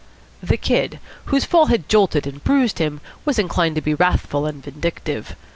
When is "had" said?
1.67-1.87